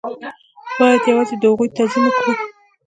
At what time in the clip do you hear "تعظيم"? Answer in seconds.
1.75-2.03